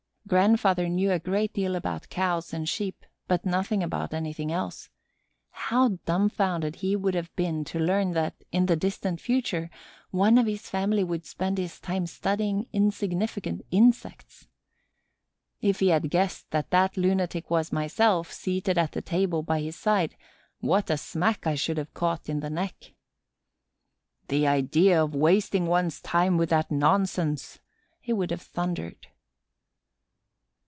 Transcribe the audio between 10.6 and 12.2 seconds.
family would spend his time